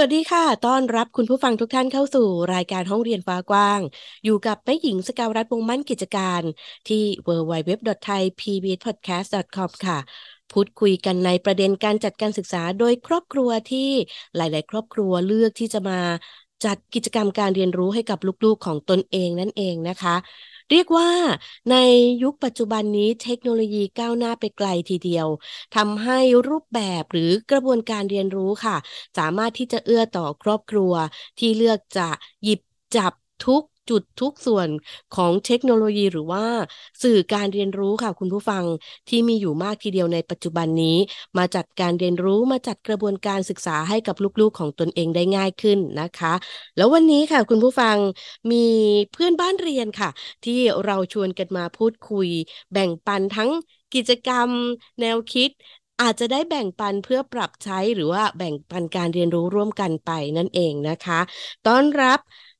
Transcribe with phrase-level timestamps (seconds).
[0.00, 3.80] วัสดีค่ะ ต้อนรับคุณผู้ฟังทุกท่านเข้าสู่รายการห้องเรียนฟ้ากว้าง
[4.24, 6.42] อยู่กับแม่หญิงสกาวรัฐวงมั่นกิจการ
[6.88, 9.98] ที่ www.thaipbspodcast.com ค่ะ
[10.52, 13.88] พูดคุยกันในประเด็นการจัดการศึกษาโดยครอบครัวที่
[14.36, 16.00] หลาย ๆ ครอบครัวเลือกที่จะมา
[16.64, 20.16] จัดกิจกรรมการเรียนรู้ให้กับลูกๆของตนเองนั่นเองนะคะ
[20.70, 21.10] เรียกว่า
[21.70, 21.74] ใน
[22.22, 25.28] ยุคปัจจุบันนี้เทคโนโลยีก้าวหน้าไปไกลทีเดียว
[25.76, 28.76] ทำให้รูปแบบหรือกระบวนการเรียนรู้ค่ะ
[29.18, 30.92] สามารถที่จะเอื้อต่อครอบครัว
[31.38, 32.08] ที่เลือกจะ
[32.42, 32.60] หยิบ
[32.96, 33.12] จับ
[33.46, 34.68] ทุก จุดทุกส่วน
[35.16, 36.44] ของเทคโนโลยีหรือว่า
[37.02, 38.64] สื่อการเรียนรู้ค่ะคุณผู้ฟัง
[39.08, 40.96] ที่มีอยู่มากทีเดียวในปัจจุบันนี้
[41.38, 46.32] มาจัดการเรียนรู้มาจัดกระบวนการศึกษาให้กับลูกๆของตนเองได้ง่ายขึ้นนะคะ
[46.76, 47.96] แล้ววันนี้ค่ะคุณผู้ฟัง
[48.52, 48.66] มี
[49.12, 50.10] เพื่อนบ้านเรียนค่ะ
[50.44, 52.28] ที่เราชวนกันมาพูดคุย
[52.72, 53.50] แบ่งปันทั้ง
[53.94, 54.50] กิจกรรม
[55.00, 55.50] แนวคิด
[56.00, 61.20] อาจจะได้แบ่งปันเพื่อปรับใช้หรือว่าแบ่งปันการเรียนรู้ร่วมกันไปนั่นเองนะคะ
[61.66, 62.18] ต้อนรับ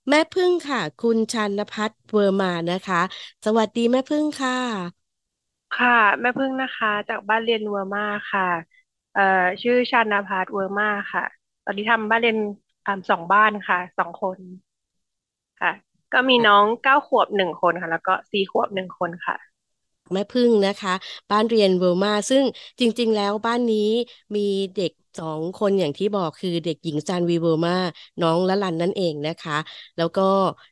[0.09, 2.97] แม่พึ่งค่ะ คุณชันพัฒน์เวอร์มานะคะ
[3.45, 4.53] สวัสดีแม่พึ่งค่ะ
[5.73, 5.89] ค่ะ
[6.21, 8.43] แม่พึ่งนะคะ จากบ้านเรียนเวอร์มาค่ะ
[9.13, 9.21] เอ่อ
[9.63, 11.25] ชื่อชานภัทรเวอร์มาค่ะ
[11.65, 12.39] ตอนนี้ทำบ้านเรียน
[12.87, 14.39] อ่าสองบ้านค่ะสองคน
[15.61, 15.73] ค่ะ
[16.13, 19.37] ก็มีน้องเก้าขวบหนึ่งคนค่ะ แล้วก็สี่ขวบหนึ่งคนค่ะ
[20.13, 20.95] แม่พึ่งนะคะ
[21.31, 22.45] บ้านเรียนเวอร์มาซึ่ง
[22.81, 23.79] จริง ๆ แล้วบ้านนี้
[24.37, 24.41] มี
[24.75, 27.73] เด็ก สองคนอย่างที่บอกคือเด็กหญิงซานวีเวอร์มา
[28.21, 29.59] น้องละลันนั่นเองนะคะ
[29.97, 30.23] แล้วก็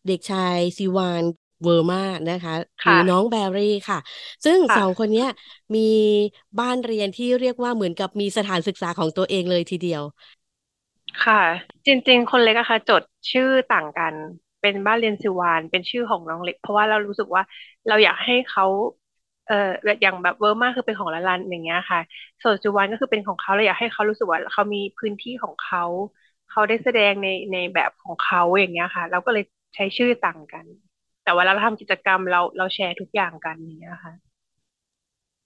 [0.06, 1.22] เด็กชายซีวาน
[1.62, 2.54] เวอร์มานะคะ
[2.86, 3.98] หรือค่ะน้องแบรี่ค่ะ
[4.44, 5.28] ซึ่งค่ะสองคนเนี้ย
[5.74, 5.80] มี
[6.58, 10.02] บ้านเรียนที่เรียกว่าเหมือนกับมีสถานศึกษาของตัวเองเลยทีเดียว
[11.24, 11.42] ค่ะ
[11.86, 14.14] จริง ๆ คนเล็กอะค่ะจดชื่อต่างกัน
[14.60, 17.42] เป็นบ้านเรียนซิวานเป็นชื่อของน้องเล็ก เพราะว่าเรารู้สึกว่า
[17.88, 18.64] เราอยากให้เขา
[19.48, 19.70] เอ่อ
[20.02, 22.00] อย่างแบบเวอร์มาคือเป็นของละลันอย่างเงี้ยค่ะ
[22.42, 25.82] ส่วนซิวานก็คือเป็นของเขาเราอยากให้เขารู้สึกว่าเขามีพื้นที่ของเขา
[26.48, 29.44] เขาได้แสดงในในแบบของเขาอย่างเงี้ยค่ะ เราก็เลย
[29.74, 30.66] ใช้ชื่อต่างกัน
[31.22, 34.14] แต่เวลาเราทำกิจกรรมเราเราแชร์ทุกอย่างกันอย่างเงี้ยค่ะ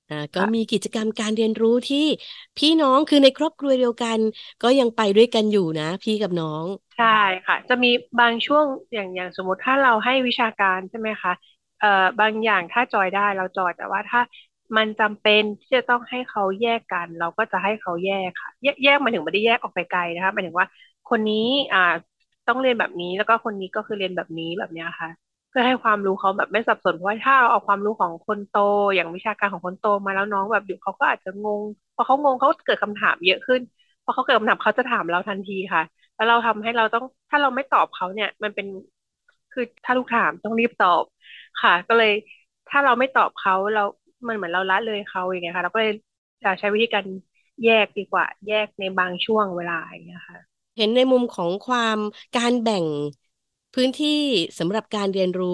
[0.08, 1.98] อ่าก็ค่ะมีกิจกรรมการเรียนรู้ที่
[2.56, 4.20] พี่น้องคือในครอบครัวเดียวกัน
[4.62, 7.06] ก็ยังไปด้วยกันอยู่นะ พี่กับน้อง ใช่
[7.46, 8.64] ค่ะ จะมีบางช่วง
[8.94, 11.32] อย่างอย่างสมมติถ้าเราให้วิชาการใช่ไหมคะ
[11.82, 14.20] เอ่อบางอย่างถ้าจอยได้เราจอยแต่ว่าถ้า
[14.76, 20.66] มันจำเป็นที่จะต้องให้เขาแยกกัน เราก็จะให้เขาแยกค่ะ แยกแยกมาถึงไม่ได้แยกออกไปไกลนะคะหมายถึงว่า
[21.10, 21.80] คนนี้อ่า
[22.48, 25.08] ต้องเรียนแบบนี้แล้วก็คนนี้ก็คือเรียนแบบนี้แบบนี้ค่ะ
[25.48, 28.54] เพื่อให้ความรู้เขาแบบไม่สับสนเพราะว่าถ้าเราเอาความรู้ของคนโต
[28.94, 31.62] อย่างวิชาการของคนโตมาแล้วน้องแบบอยู่เขาก็อาจจะงง
[31.94, 33.60] พอเขางงเขาเกิดคำถามเยอะขึ้น
[34.04, 35.82] พอเขาเกิดคำถามเขาจะถามเราทันทีค่ะ
[36.14, 38.66] แล้วเราทำให้เราต้องถ้าเราไม่ตอบเขาเนี่ย มันเป็น
[39.52, 41.04] คือถ้าลูกถามต้องรีบตอบ
[41.62, 42.12] ค่ะ ก็เลย
[42.68, 43.82] ถ้าเราไม่ตอบเขาเรา
[44.26, 45.92] มันเหมือนเราละเลยเขาอย่างเงี้ยค่ะ เราก็เลย
[46.42, 47.06] จะใช้วิธีการ
[47.64, 50.40] แยกดีกว่า แยกในบางช่วงเวลาอย่างเงี้ยค่ะ
[50.76, 51.98] เห็นในมุมของความ
[52.34, 52.86] การแบ่ง
[53.74, 54.08] พื้นที่
[54.58, 55.48] สำหรับการเรียนรู้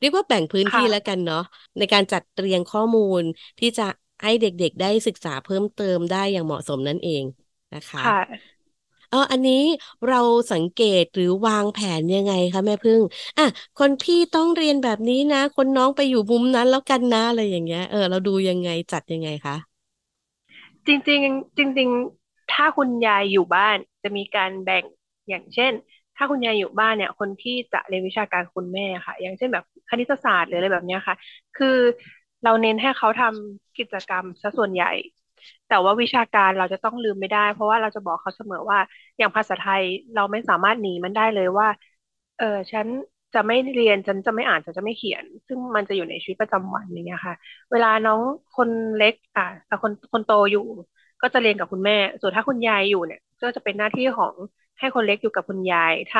[0.00, 1.38] เรียกว่าแบ่งพื้นที่ค่ะแล้วกันเนาะ
[1.78, 3.22] ในการจัดเรียงข้อมูล
[3.58, 3.82] ที่จะ
[4.22, 7.24] ให้เด็กๆได้ศึกษาเพิ่มเติมได้อย่างเหมาะสมนั่นเอง
[7.74, 8.50] นะคะค่ะ
[9.10, 9.54] เอออันนี้
[10.06, 10.16] เรา
[10.52, 13.00] สังเกตหรือวางแผนยังไงคะแม่พึ่ง
[13.38, 13.42] อะ
[13.76, 19.54] คนพี่ต้องเรียนแบบนี้นะ คนน้องไปอยู่มุมนั้นแล้วกันนะอะไรอย่างเงี้ยเออเราดูยังไงจัดยังไงคะ
[20.86, 21.88] จริง ๆ จริง
[22.22, 24.84] ๆ ถ้าคุณยายอยู่บ้านจะมีการแบ่ง
[25.28, 25.72] อย่างเช่น
[26.16, 31.16] ถ้าคุณยายอยู่บ้านเนี่ย คนที่จะเรียนวิชาการคุณแม่ค่ะ อย่างเช่นแบบคณิตศาสตร์หรืออะไรแบบเนี้ยค่ะ
[31.54, 31.76] คือ
[32.44, 34.90] เราเน้นให้เขาทำกิจกรรมซะส่วนใหญ่
[35.66, 38.78] แต่ว่าวิชาการเราจะต้องลืมไม่ได้ เพราะว่าเราจะบอกเขาเสมอว่า
[39.18, 39.82] อย่างภาษาไทย
[40.14, 41.68] เราไม่สามารถหนีมันได้เลยว่า
[42.36, 42.88] เออฉัน
[43.34, 47.34] จะไม่เรียนฉันจะไม่อ่านฉันจะไม่เขียน ซึ่งมันจะอยู่ในชีวิตประจำวันอย่างเงี้ยค่ะ
[47.70, 48.20] เวลาน้อง
[48.52, 49.44] คนเล็ก อะ
[49.82, 50.60] คนคนโตอยู่
[51.22, 54.34] ก็จะเรียนกับคุณแม่ ส่วนถ้าคุณยายอยู่เนี่ย ก็จะเป็นหน้าที่ของ
[54.78, 56.12] ให้คนเล็กอยู่กับคุณยายท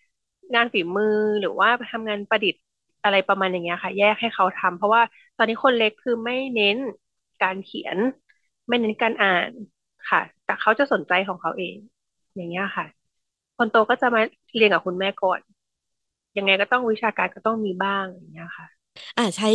[0.00, 1.06] ำงานฝีมือ
[1.40, 2.62] หรือว่าทำงานประดิษฐ์
[3.02, 5.02] อะไรประมาณอย่างเงี้ยค่ะ แยกให้เขาทำเพราะว่า
[5.36, 6.76] ตอนนี้คนเล็กคือไม่เน้น
[7.40, 7.98] การเขียน
[8.70, 9.50] ไม่เน้นการอ่าน
[10.10, 11.76] ค่ะ แต่เขาจะสนใจของเขาเอง
[12.36, 12.86] อย่างเงี้ยค่ะ
[13.56, 14.20] คนโตก็จะมา
[14.56, 15.40] เรียนกับคุณแม่ก่อน
[16.36, 18.66] ยังไงก็ต้องวิชาการก็ต้องมีบ้างอย่างเงี้ยค่ะ
[19.16, 19.46] อ่าใช้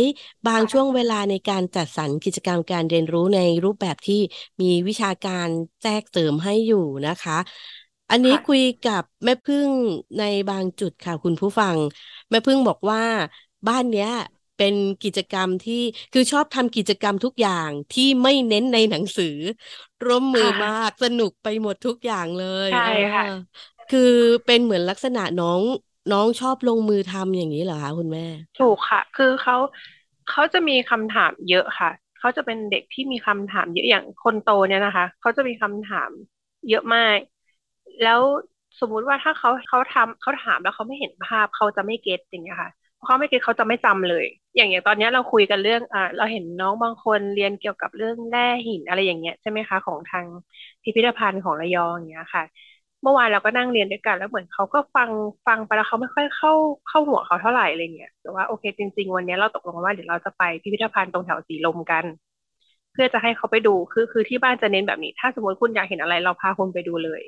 [0.46, 4.14] บางช่วงเวลาในการจัดสรรกิจกรรมการเรียนรู้ในรูปแบบที่
[4.60, 5.48] มีวิชาการ
[5.80, 6.76] แทรกเสริมให้อยู่
[7.06, 7.38] นะคะ
[8.10, 9.70] อันนี้คุยกับแม่พึ่ง
[10.18, 11.76] ในบางจุดค่ะคุณผู้ฟัง
[12.30, 13.02] แม่พึ่งบอกว่า
[13.68, 14.08] บ้านเนี้ย
[14.56, 15.74] เป็นกิจกรรมที่
[16.12, 19.26] คือชอบทำกิจกรรมทุกอย่างที่ไม่เน้นในหนังสือ
[20.04, 22.78] ร่วมมือมากสนุกไปหมดทุกอย่างเลยใช่
[23.12, 23.24] ค่ะ
[23.88, 24.00] คือ
[24.44, 25.62] เป็นเหมือนลักษณะน้อง
[26.10, 28.22] น้องชอบลงมือทำอย่างนี้เหรอคะคุณแม่
[28.58, 29.56] ถูกค่ะ คือเขา
[30.30, 36.10] เขาจะมีคำถามเยอะค่ะเขาจะเป็นเด็กที่มีคำถามเยอะอย่างคนโตเนี่ยนะคะเขาจะมีคำถาม
[36.68, 37.18] เยอะมาก
[38.02, 38.20] แล้ว
[38.80, 42.70] สมมุติว่าถ้าเขาเขาทำเขาถามแล้วเขาไม่เห็นภาพเขาจะไม่เก็ตอย่างเงี้ยค่ะ
[43.06, 44.24] เขาไม่เก็ตเขาจะไม่จำเลย
[44.56, 50.26] อย่างอย่างตอนนี้เราคุยกันเรื่องอ่าเราเห็นน้องบางคนเรียนเกี่ยวกับเรื่องแร่หินอะไรอย่างเงี้ยใช่ไหมคะของทาง
[50.82, 52.44] พิพิธภัณฑ์ของระยองอย่างเงี้ยค่ะ
[53.02, 55.10] เมื่อวานเราก็นั่งเรียนด้วยกันแล้วเหมือนเขาก็ฟัง
[55.46, 56.52] ฟังไปแล้วเขาไม่ค่อยเข้า
[56.86, 62.04] เข้าหัวเขาเท่าไหร่อะไรเงี้ยแต่ว่าโอเคจริง ๆ วันนี้เราตกลงว่าเดี๋ยวเราจะไปพิพิธภัณฑ์ตรงแถวสีลมกัน
[62.92, 67.22] เพื่อจะให้เขาไปดูคือคือที่บ้านจะเน้นแบบนี้ ถ้าสมมติคุณอยากเห็นอะไรเราพาคุณไปดูเลย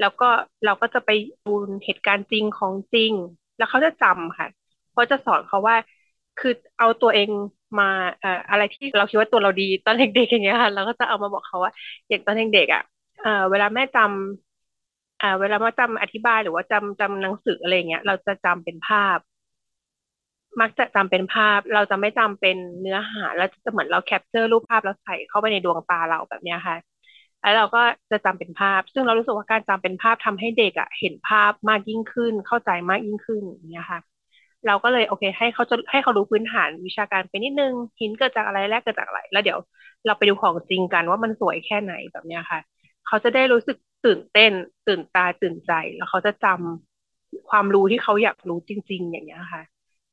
[0.00, 0.28] แล้วก็
[0.64, 1.10] เราก็จะไป
[1.44, 1.50] ดู
[1.84, 3.12] เหตุการณ์จริงของจริง
[3.56, 4.48] แล้วเขาจะจำค่ะ
[4.96, 5.76] เพราะจะสอนเขาว่า
[6.36, 7.28] คือเอาตัวเอง
[7.78, 7.84] มา
[8.20, 11.72] เอ่ออะไรที่เราคิดว่าตัวเราดีตอนเด็กๆอย่างเงี้ยค่ะเราก็จะเอามาบอกเขาว่า
[12.08, 12.82] อย่างตอนเด็กๆอะ
[13.20, 19.18] เอ่อเวลาแม่จำอ่าเวลามาจำอธิบายหรือว่าจำจำหนังสืออะไรเงี้ย เราจะจำเป็นภาพ
[20.60, 26.76] มักจะจำเป็นภาพ เราจะไม่จำเป็นเนื้อหาเราจะเหมือนเราแคปเจอร์รูปภาพแล้วใส่เข้าไปในดวงตาเราแบบเนี้ยค่ะ
[27.40, 34.00] แล้วเราก็จะจำเป็นภาพ ซึ่งเรารู้สึกว่าการจำเป็นภาพทำให้เด็กอะเห็นภาพมากยิ่งขึ้น เข้าใจมากยิ่งขึ้นอย่างเงี้ยค่ะ
[34.66, 39.58] เราก็เลยโอเค ให้เขาจะให้เขารู้พื้นฐานวิชาการไปนิดนึงหินเกิดจากอะไรแรกเกิดจากอะไร แล้วเดี๋ยว
[40.06, 42.60] เราไปดูของจริงกันว่ามันสวยแค่ไหนแบบเนี้ยค่ะ
[43.06, 44.52] เขาจะได้รู้สึกตื่นเต้น
[44.88, 49.62] ตื่นตาตื่นใจ แล้วเขาจะจำความรู้ที่เขาอยากรู้จริง ๆ อย่างเงี้ยค่ะ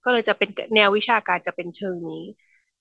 [0.04, 2.24] ก็เลยจะเป็นแนววิชาการจะเป็นเชิงนี้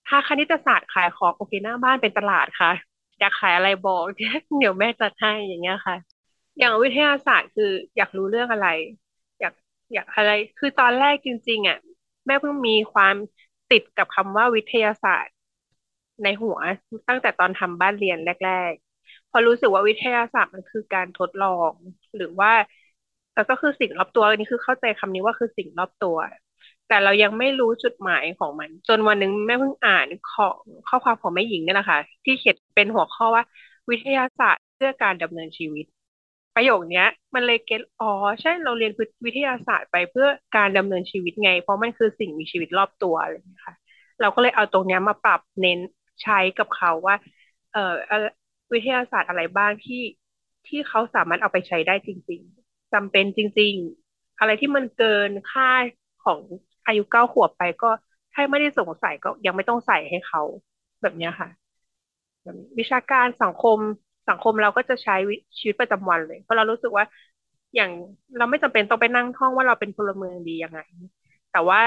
[0.07, 2.73] ถ้าคณิตศาสตร์ขายของโอเคหน้าบ้านเป็นตลาดค่ะ
[3.21, 5.97] อยากขายอะไรบอกเดี๋ยวแม่จัดให้อย่างเงี้ยค่ะ
[6.59, 8.69] อย่างวิทยาศาสตร์คืออยากรู้เรื่องอะไร
[9.93, 11.79] อยากอะไร คือตอนแรกจริง ๆ อะ
[12.27, 13.15] แม่เพิ่งมีความ
[13.71, 15.35] ติดกับคำว่าวิทยาศาสตร์
[16.23, 16.59] ในหัว
[17.09, 18.73] ตั้งแต่ตอนทำบ้านเรียนแรก
[19.03, 21.73] ๆ พอรู้สึกว่าวิทยาศาสตร์มันคือการทดลอง
[22.17, 22.53] หรือว่า
[23.35, 26.17] แล้วก็คือสิ่งรอบตัวนนี้คือเข้าใจคำนี้ว่าคือสิ่งรอบตัว
[26.89, 30.59] แต่เรายังไม่รู้จุดหมายของมัน จนวันหนึ่งแม่เพิ่งอ่านของ
[30.89, 33.45] ข้อความของแม่หญิงนี่ยนะคะที่เขียนเป็นหัวข้อว่า
[33.91, 35.85] วิทยาศาสตร์เพื่อการดำเนินชีวิต
[36.55, 37.05] ประโยคนี้
[37.35, 38.11] มันเลยเก็ตอ๋อ
[38.41, 38.93] ใช่เราเรียน
[39.25, 40.27] วิทยาศาสตร์ไปเพื่อ
[40.57, 43.75] การดำเนินชีวิตไง เพราะมันคือสิ่งมีชีวิตรอบตัวอะไรอย่างนี้ค่ะ
[44.21, 45.79] เราก็เลยเอาตรงนี้มาปรับเน้น
[46.23, 47.15] ใช้กับเขาว่า
[47.73, 47.95] เอ่อ
[48.73, 50.03] วิทยาศาสตร์อะไรบ้างที่
[50.67, 53.75] ที่เขาสามารถเอาไปใช้ได้จริง ๆจำเป็นจริง
[54.09, 55.71] ๆ อะไรที่มันเกินค่า
[56.25, 56.41] ของ
[56.87, 57.91] อายุเก้าขวบไปก็
[58.33, 60.43] ถ้าไม่ได้สงสัยก็ยังไม่ต้องใส่ให้เขา
[61.03, 61.49] แบบนี้ค่ะ
[62.79, 63.79] วิชาการสังคม
[64.29, 65.17] สังคมเราก็จะใช้
[65.59, 67.05] ชีวิตประจำวันเลย เพราะเรารู้สึกว่า
[67.75, 67.91] อย่าง
[68.37, 70.81] เราไม่จำเป็นต้องไปนั่งท่องว่าเราเป็นพลเมืองดียังไง
[71.51, 71.81] แต่ว่า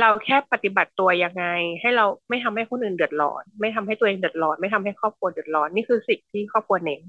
[0.00, 1.44] เราแค่ปฏิบัติตัวยังไง
[1.80, 7.00] ให้เราไม่ทำให้คนอื่นเดือดร้อน ไม่ทำให้ตัวเองเดือดร้อน ไม่ทำให้ครอบครัวเดือดร้อน นี่คือสิ่งที่ครอบครัวเน้น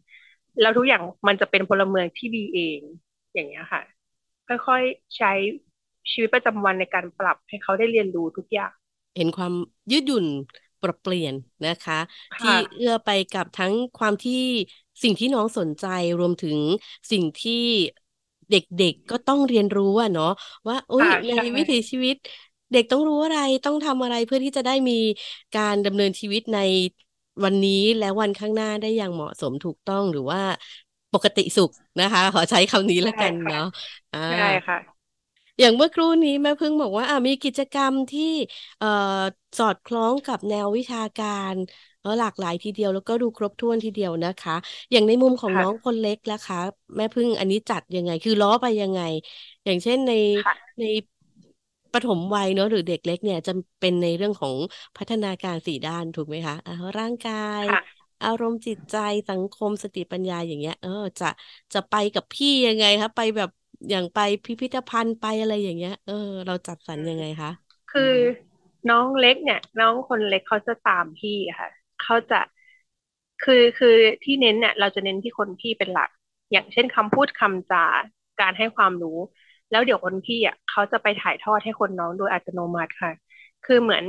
[0.61, 2.79] แล้วทุกอย่างมันจะเป็นพลเมืองที่ดีเอง
[3.33, 3.81] อย่างเงี้ยค่ะ
[4.47, 5.31] ค่อยๆใช้
[6.11, 8.73] ชีวิตประจำวันในการปรับให้เขาได้เรียนรู้ทุกอย่าง
[9.15, 9.53] เห็นความ
[9.91, 10.25] ยืดหยุ่น
[10.83, 11.35] ปรับเปลี่ยน
[11.65, 11.95] นะคะ
[12.39, 14.33] ที่เอื้อไปกับทั้งความที่
[15.03, 15.85] สิ่งที่น้องสนใจ
[16.19, 16.57] รวมถึง
[17.11, 17.53] สิ่งที่
[18.49, 20.27] เด็กๆก็ต้องเรียนรู้อะเนาะ
[20.67, 22.15] ว่าโอ้ยในวิถีชีวิต
[22.71, 24.93] เด็กต้องรู้อะไรต้องทำอะไรเพื่อที่จะได้มี
[25.53, 26.57] การดำเนินชีวิตใน
[27.43, 30.41] วันนี้และวันข้างหน้าได้อย่างเหมาะสมถูกต้องหรือว่า
[31.13, 33.59] ปกติสุขนะคะ ขอใช้คำนี้แล้วกันเนาะ
[34.27, 34.35] ใช่
[34.67, 34.92] ค่ะ
[35.59, 38.21] อย่างเมื่อครู่นี้แม่พึ่งบอกว่าอ่ามีกิจกรรมที่
[38.77, 38.87] เอ่อ
[39.57, 41.55] สอดคล้องกับแนววิชาการ
[42.19, 44.53] หลากหลายทีเดียวแล้วก็ดูครบถ้วนทีเดียวนะคะ
[44.91, 46.57] อย่างในมุมของน้องคนเล็กแล้วคะ
[46.97, 48.99] แม่พึ่งอันนี้จัดยังไง คือล้อไปยังไง
[49.65, 50.11] อย่างเช่นใน
[50.79, 50.83] ใน
[51.93, 54.55] ปฐมวัยเนอะหรือเด็กเล็กเนี่ยจะเป็นในเรื่องของ
[54.97, 56.55] พัฒนาการสี่ด้านถูกไหมคะ
[56.99, 57.63] ร่างกาย
[58.23, 58.95] อารมณ์จิตใจ
[59.29, 61.25] สังคมสติปัญญาอย่างเงี้ย เออ จะ
[61.73, 63.49] จะไปกับพี่ยังไงคะไปแบบ
[63.89, 66.13] อย่างไปพิพิธภัณฑ์ไปอะไรอย่างเงี้ย เออ
[66.45, 67.49] เราจัดสรรยังไงคะ
[67.91, 68.13] คือ
[68.89, 71.69] น้องเล็กเนี่ย น้องคนเล็กเขาจะตามพี่ค่ะ
[72.03, 72.39] เขาจะ
[73.43, 76.09] คือคือที่เน้นเนี่ย เราจะเน้นที่คนพี่เป็นหลัก
[76.51, 77.85] อย่างเช่นคำพูดคำจา
[78.41, 79.17] การให้ความรู้
[79.71, 83.11] แล้วเดี๋ยวคนพี่อะเขาจะไปถ่ายทอดให้คนน้องโดยอัตโนมัติค่ะ
[83.65, 84.03] คือเหมือน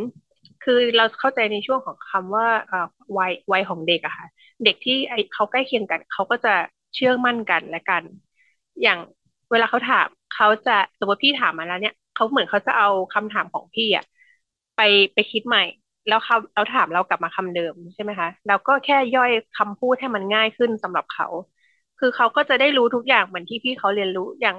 [0.64, 2.46] คือเราเข้าใจในช่วงของคำว่า
[3.18, 4.26] วัยวัยของเด็กอะค่ะ
[4.64, 6.54] เด็กที่ไอเขาใกล้เคียงกัน เขาก็จะ
[6.94, 8.02] เชื่อมั่นกันและกัน
[8.82, 8.98] อย่าง
[9.50, 14.04] เวลาเขาถามเขาจะสมมติพี่ถามมาแล้วเนี่ยเขาเหมือนเขาจะเอาคำถามของพี่อะ
[14.76, 14.80] ไป
[15.14, 15.62] ไปคิดใหม่
[16.06, 21.26] แล้วเขาเราถามเรากลับมาคำเดิมใช่ไหมคะเราก็แค่ย่อยคำพูดให้มันง่ายขึ้นสำหรับเขา
[21.98, 24.56] คือเขาก็จะได้รู้ทุกอย่างเหมือนที่พี่เขาเรียนรู้อย่าง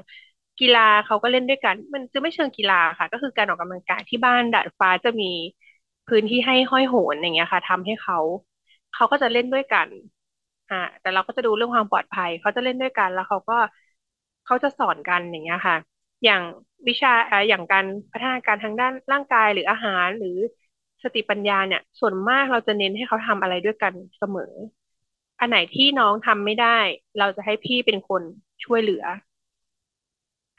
[0.59, 5.25] กีฬาเขาก็เล่นด้วยกัน มันจะไม่เชิงกีฬาค่ะ ก็คือการออกกำลังกายที่บ้านดาดฟ้าจะมี
[6.07, 8.17] พื้นที่ให้ห้อยโหนอย่างเงี้ยค่ะทำให้เขา
[8.93, 9.87] เขาก็จะเล่นด้วยกัน
[10.69, 13.53] อ่าแต่เราก็จะดูเรื่องความปลอดภัยเขาจะเล่นด้วยกันแล้วเขาก็
[14.45, 15.77] เขาจะสอนกันอย่างเงี้ยค่ะ
[16.23, 16.41] อย่าง
[16.87, 17.09] วิชา
[17.49, 20.29] อย่างการพัฒนาการทางด้านร่างกายหรืออาหารหรือ
[21.03, 24.53] สติปัญญาเนี่ย ส่วนมากเราจะเน้นให้เขาทำอะไรด้วยกันเสมอ
[25.39, 26.77] อันไหนที่น้องทำไม่ได้
[27.17, 28.23] เราจะให้พี่เป็นคน
[28.63, 29.03] ช่วยเหลือ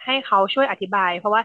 [0.05, 1.43] ให้เขาช่วยอธิบาย เพราะว่า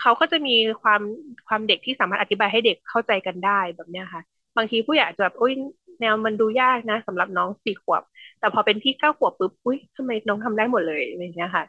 [0.00, 0.50] เขาก็จะมี
[0.82, 1.00] ความ
[1.46, 4.22] ความเด็กที่สามารถอธิบายให้เด็กเข้าใจกันได้แบบเนี้ยค่ะ
[4.56, 5.52] บางทีผู้ใหญ่จะแบบอุ้ย
[6.00, 8.02] แนวมันดูยากนะสำหรับน้องสี่ขวบ
[8.42, 11.64] แต่พอเป็นพี่เก้าขวบปุ๊บอุ้ยทำไมน้องทำได้หมดเลยอะไรเงี้ยค่ะ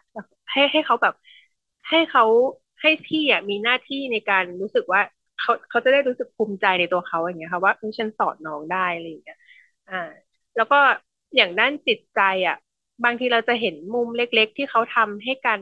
[0.52, 1.14] ให้ให้เขาแบบ
[1.90, 2.24] ให้เขา
[2.82, 5.02] ให้พี่อะมีหน้าที่ในการรู้สึกว่า
[5.38, 9.38] เขาเขาจะได้รู้สึกภูมิใจในตัวเขาอย่างเงี้ยค่ะว่าฉันสอนน้องได้อะไรอย่างเงี้ย
[9.88, 9.96] อ่า
[10.56, 10.76] แล้วก็
[11.36, 12.56] อย่างด้านจิตใจอะ
[13.04, 15.62] บางทีเราจะเห็นมุมเล็ก ๆ ที่เขาทำให้กัน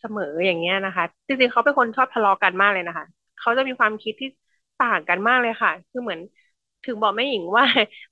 [0.00, 3.06] เสมออย่างเงี้ยนะคะจริงๆเขาเป็นคนชอบทะเลาะกันมากเลยนะคะ
[3.38, 4.28] เขาจะมีความคิดที่
[4.78, 6.20] ต่างกันมากเลยค่ะ คือเหมือน
[6.84, 7.64] ถึงบอกแม่หญิงว่า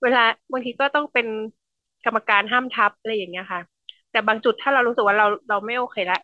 [0.02, 0.20] เวลา
[0.52, 1.26] บางทีก็ต้องเป็น
[2.04, 3.60] กรรมการห้ามทับอะไรอย่างเงี้ยค่ะ
[4.10, 6.18] แต่บางจุดถ้าเรารู้สึกว่าเราเราไม่โอเคละ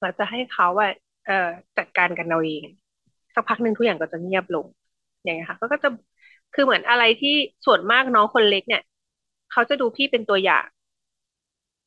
[0.00, 0.90] เราจะให้เขาอะ
[1.26, 2.64] เอ่อจัดการกันเราเอง
[3.34, 4.66] สักพักหนึ่งทุกอย่างก็จะเงียบลง
[5.22, 5.88] อย่างเงี้ยค่ะก็จะ
[6.54, 7.34] คือเหมือนอะไรที่
[7.66, 8.82] ส่วนมากน้องคนเล็กเนี่ย
[9.50, 10.66] เขาจะดูพี่เป็นตัวอย่าง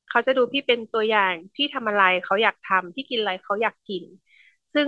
[0.10, 4.04] เขาจะดูพี่เป็นตัวอย่างพี่ทำอะไรเขาอยากทำพี่กินอะไรเขาอยากกิน
[4.74, 4.88] ซึ่ง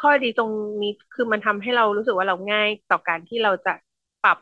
[0.00, 0.50] ข้อดีตรง
[0.82, 3.70] นี้คือมันทำให้เรารู้สึกว่าเราง่ายต่อการที่เราจะ
[4.22, 4.38] ปรับ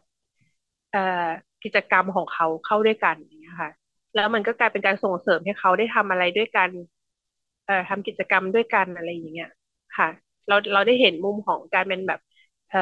[1.65, 3.71] กิจกรรมของเขาเข้าด้วยกันอย่างนี้ค่ะ
[4.15, 6.71] แล้วมันก็กลายเป็นการส่งเสริมให้เขาได้ทำอะไรด้วยกัน
[7.67, 9.49] เอ่อทำกิจกรรมด้วยกันอะไรอย่างเงี้ย
[9.97, 10.09] ค่ะ
[10.49, 12.21] เราเราได้เห็นมุมของการเป็นแบบ
[12.71, 12.79] เอ่อ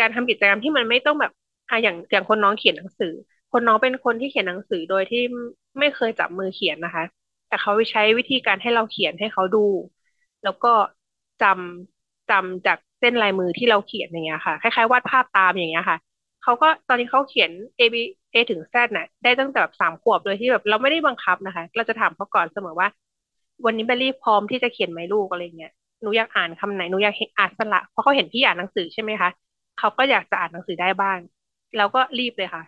[0.00, 1.32] การทำกิจกรรมที่มันไม่ต้องแบบ
[1.70, 3.12] อะอย่างอย่างคนน้องเขียนหนังสือ
[3.52, 5.22] คนน้องเป็นคนที่เขียนหนังสือโดยที่
[5.78, 7.04] ไม่เคยจับมือเขียนนะคะ
[7.48, 9.66] แต่เขาใช้วิธีการให้เราเขียนให้เขาดู
[10.44, 10.72] แล้วก็
[11.42, 15.98] จำจำจากเส้นลายมือที่เราเขียนอย่างเงี้ยค่ะ คล้ายๆวาดภาพตามอย่างเงี้ยค่ะ
[16.42, 17.96] เขาก็ตอนนี้เขาเขียน A B
[18.32, 22.88] A ถึง Z น่ะ ได้ตั้งแต่แบบสามขวบเลยที่แบบเราไม่ได้บังคับนะคะ เราจะถามเขาก่อนเสมอว่า
[23.64, 29.30] วันนี้เบลลี่พร้อมที่จะเขียนไหมลูกอะไรเงี้ยหนูอยากอ่านคำไหนหนูอยากอ่านสระเพราะเขาเห็นพี่อ่านหนังสือใช่ไหมคะ
[29.78, 31.18] เขาก็อยากจะอ่านหนังสือได้บ้าง
[31.76, 32.62] เราก็รีบเลยค่ะ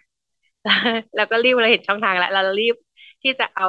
[1.16, 2.74] แล้วก็รีบเราเห็นช่องทางแล้วเรารีบ
[3.22, 3.66] ที่จะเอา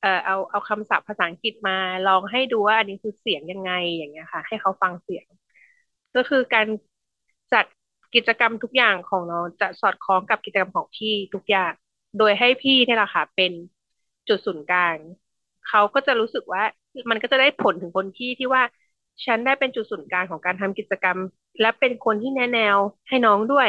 [0.00, 1.72] เอ่อเอาเอาคำศัพท์ภาษาอังกฤษมา
[2.04, 5.26] ลองให้ดูว่าอันนี้คือเสียงยังไงอย่างเงี้ยค่ะ ให้เขาฟังเสียง
[6.14, 6.66] ก็คือการ
[8.14, 11.72] กิจกรรมทุกอย่างของน้องจะสอดคล้องกับกิจกรรมของพี่ทุกอย่าง
[12.18, 13.52] โดยให้พี่นี่แหละค่ะเป็น
[14.28, 14.96] จุดศูนย์กลาง
[15.68, 16.62] เขาก็จะรู้สึกว่า
[17.10, 18.62] มันก็จะได้ผลถึงคนที่ที่ว่า
[19.26, 21.18] ฉันได้เป็นจุดศูนย์กลางของการทำกิจกรรม
[21.60, 22.76] และเป็นคนที่แนะแนว
[23.08, 23.68] ให้น้องด้วย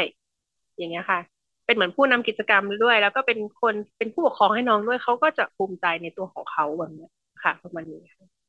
[0.76, 1.20] อย่างเงี้ยค่ะ
[1.66, 7.06] เป็นเหมือนผู้นำกิจกรรมด้วย แล้วก็เป็นคนเป็นผู้ปกครองให้น้องด้วยเขาก็จะภูมิใจในตัวของเขาแบบนี้
[7.42, 8.42] ค่ะประมาณนี้ค่ะ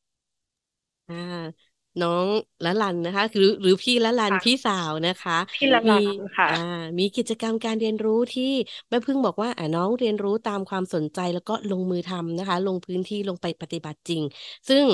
[1.08, 2.28] อ่า น้อง
[2.64, 6.08] ละลันนะคะ หรือหรือพี่ละลันพี่สาวนะคะ พี่ละลัน
[6.38, 6.56] ค่ะอ่า
[7.00, 8.44] มีกิจกรรมการเรียนรู้ที่
[8.90, 14.24] แม่พึ่งบอกว่าอ่าน้องเรียนรู้ตามความสนใจแล้วก็ลงมือทำนะคะ ลงพื้นที่ลงไปปฏิบัติจริง
[14.68, 14.86] ซึ่ง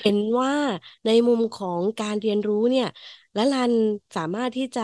[0.00, 0.52] เห็นว่า
[1.06, 2.86] ในมุมของการเรียนรู้เนี่ย
[3.36, 3.74] และรัน
[4.16, 4.82] สามารถที่จะ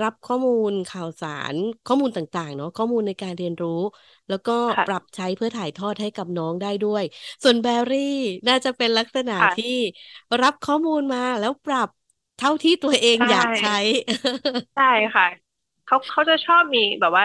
[0.00, 1.54] รับข้อมูลข่าวสาร
[1.86, 3.70] ข้อมูลต่างๆ เนาะข้อมูลในการเรียนรู้
[4.28, 4.52] แล้วก็
[4.86, 7.04] ปรับใช้เพื่อถ่ายทอดให้กับน้องได้ด้วย
[7.42, 8.00] ส่วนแบรี่
[8.48, 9.66] น่าจะเป็นลักษณะที่
[10.42, 11.88] รับข้อมูลมาแล้วปรับ
[12.36, 13.72] เท่าที่ตัวเองอยากใช้
[14.74, 15.24] ใช่ค่ะ
[15.84, 17.24] เขาเขาจะชอบมีแบบว่า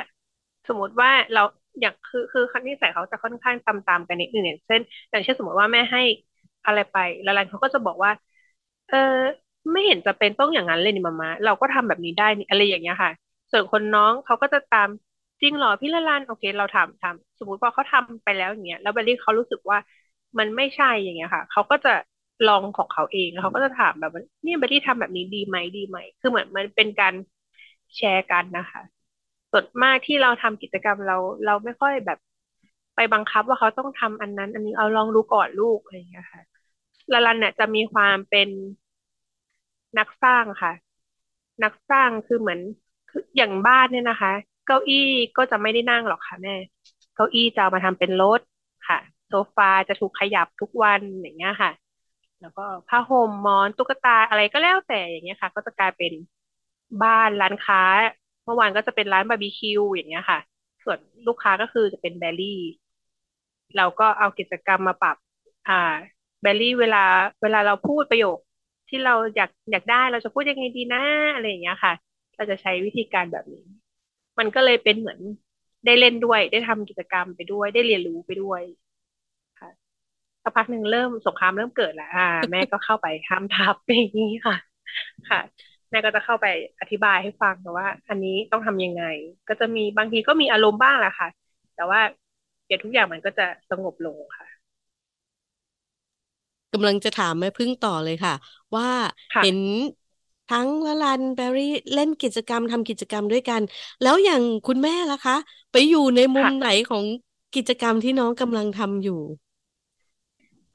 [0.67, 1.41] สมมติว่าเรา
[1.81, 5.99] อยากคือคือคันที่ใส่เขาจะค่อนข้างตามๆกันนิดนึงอย่างเช่นอย่างเช่นสมมติว่าแม่ให้
[6.65, 8.11] อะไรไปแล้วรันเขาก็จะบอกว่า
[8.87, 8.97] เออ
[9.72, 13.12] ไม่เห็นจะเป็นต้องอย่างนั้นเลยนี่มามาเราก็ทำแบบนี้ได้นี่อะไรอย่างเงี้ยค่ะ
[13.51, 14.89] ส่วนคนน้องเขาก็จะตาม
[15.41, 19.77] จริงหรอพี่ละลันโอเค เราทำทำสมมติว่าเขาทำไปแล้วอย่างเงี้ยแล้วเบลลี่เขารู้สึกว่า
[20.39, 21.89] มันไม่ใช่อย่างเงี้ยค่ะเขาก็จะ
[22.46, 24.12] ลองของเขาเองแล้วเขาก็จะถามแบบ
[24.46, 27.13] นี่เบลลี่ทำแบบนี้ดีไหมดีไหมคือเหมือนมันเป็นการ
[27.96, 28.82] แชร์กันนะคะ
[29.51, 32.17] ส่วนมากที่เราทำกิจกรรมเราเราไม่ค่อยแบบ
[32.96, 36.41] ไปบังคับว่าเขาต้องทำอันนั้น อันนี้เอาลองดูก่อนลูกอะไรอย่างเงี้ยค่ะ
[37.13, 38.50] ละลันเนี่ยจะมีความเป็น
[39.97, 40.71] นักสร้างค่ะ
[41.63, 42.59] นักสร้างคือเหมือน
[43.38, 44.31] อย่างบ้านเนี่ยนะคะ
[44.65, 45.07] เก้าอี้
[45.38, 46.55] ก็จะไม่ได้นั่งหรอกค่ะแม่
[47.15, 48.41] เก้าอี้จะเอามาทำเป็นรถ
[48.88, 51.71] ค่ะ โซฟาจะถูกขยับทุกวันอย่างเงี้ยค่ะ
[52.41, 56.13] แล้วก็ผ้าห่มหมอนตุ๊กตาอะไรก็แล้วแต่อย่างเงี้ยค่ะ ก็จะกลายเป็น
[57.03, 57.81] บ้านร้านค้า
[58.45, 60.39] เมื่อวานก็จะเป็นร้านบาร์บีคิวอย่างเงี้ยค่ะ
[60.83, 60.97] ส่วน
[61.27, 62.59] ลูกค้าก็คือจะเป็นแบรี่
[63.77, 65.17] เราก็เอากิจกรรมมาปรับ
[65.69, 65.81] อ่า
[66.41, 67.03] แบรี่เวลา
[67.41, 68.38] เวลาเราพูดประโยค
[68.93, 71.93] ที่เราอยากอยากได้เราจะพูดยังไงดีนะอะไรอย่างเงี้ยค่ะ
[72.35, 73.65] เราจะใช้วิธีการแบบนี้
[74.39, 75.19] มันก็เลยเป็นเหมือน
[75.85, 78.62] ได้เล่นด้วย ได้ทำกิจกรรมไปด้วย ได้เรียนรู้ไปด้วย
[79.59, 79.69] ค่ะ
[80.43, 84.55] สักพักหนึ่งเริ่มสงครามเริ่มเกิดแล้วอ่า แม่ก็เข้าไปห้ามทับอย่างนี้ค่ะ
[85.29, 85.39] ค่ะ
[85.91, 86.47] แม่ก็จะเข้าไป
[86.81, 89.03] อธิบายให้ฟังว่า อันนี้ต้องทำยังไง
[89.50, 91.27] ก็จะมีบางทีก็มีอารมณ์บ้างแหละค่ะ
[91.75, 92.01] แต่ว่า
[92.65, 94.47] เดี๋ยวทุกอย่างมันก็จะสงบลงค่ะ
[96.73, 98.33] กำลังจะถามแม่พึ่งต่อเลยค่ะ
[98.75, 98.85] ว่า
[99.39, 99.57] เห็น
[100.47, 103.61] ทั้งละลันแบรี่เล่นกิจกรรมทำกิจกรรมด้วยกัน
[104.01, 105.35] แล้วอย่างคุณแม่ล่ะคะ
[105.71, 107.05] ไปอยู่ในมุมไหนของ
[107.55, 109.21] กิจกรรมที่น้องกำลังทำอยู่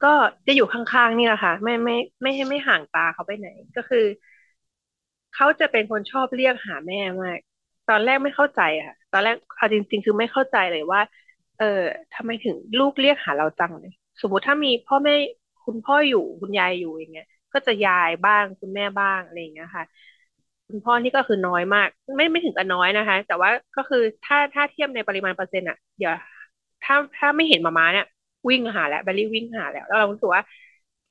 [0.03, 0.13] ก็
[0.45, 4.05] จะอยู่ข้างๆนี่แหละค่ะไม่ไม่ไม่ให้ไม่ห่างตาเขาไปไหนก็คือ
[5.35, 7.39] เขาจะเป็นคนชอบเรียกหาแม่มาก
[7.89, 11.01] ตอนแรกไม่เข้าใจค่ะ ตอนแรกเอาจริง ๆ คือไม่เข้าใจเลยว่า
[11.59, 11.81] เออ
[12.13, 15.15] ทำไมถึงลูกเรียกหาเราจังเลย สมมติถ้ามีพ่อแม่
[15.69, 19.85] คุณพ่ออยู่คุณยายอยู่อย่างเงี้ยก็จะยายบ้างคุณแม่บ้างอะไรอย่างเงี้ยค่ะ
[20.67, 26.13] คุณพ่อนี่ก็คือน้อยมาก ไม่ไม่ถึงกับน้อยนะคะ แต่ว่าก็คือถ้าถ้าเทียบในปริมาณเปอร์เซ็นต์อะเดี๋ยว
[26.83, 28.05] ถ้าถ้าไม่เห็นมาม้าเนี่ย
[28.49, 30.43] วิ่งหาแล้วแบลลี่วิ่งหาแล้วแล้วเรารู้สึกว่า